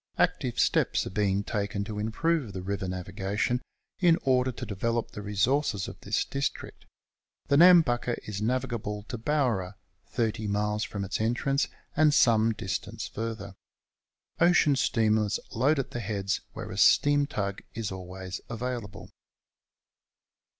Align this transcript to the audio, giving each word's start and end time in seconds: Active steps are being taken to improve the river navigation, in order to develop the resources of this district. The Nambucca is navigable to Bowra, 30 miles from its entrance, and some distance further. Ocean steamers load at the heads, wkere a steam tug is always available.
Active 0.17 0.57
steps 0.59 1.05
are 1.05 1.11
being 1.11 1.43
taken 1.43 1.83
to 1.83 1.99
improve 1.99 2.53
the 2.53 2.63
river 2.63 2.87
navigation, 2.87 3.61
in 3.99 4.17
order 4.23 4.51
to 4.51 4.65
develop 4.65 5.11
the 5.11 5.21
resources 5.21 5.87
of 5.87 5.99
this 6.01 6.25
district. 6.25 6.87
The 7.49 7.57
Nambucca 7.57 8.15
is 8.27 8.41
navigable 8.41 9.03
to 9.09 9.19
Bowra, 9.19 9.75
30 10.07 10.47
miles 10.47 10.83
from 10.83 11.03
its 11.05 11.21
entrance, 11.21 11.67
and 11.95 12.15
some 12.15 12.51
distance 12.53 13.07
further. 13.07 13.53
Ocean 14.39 14.75
steamers 14.75 15.39
load 15.51 15.77
at 15.77 15.91
the 15.91 15.99
heads, 15.99 16.41
wkere 16.55 16.71
a 16.73 16.77
steam 16.79 17.27
tug 17.27 17.61
is 17.75 17.91
always 17.91 18.41
available. 18.49 19.11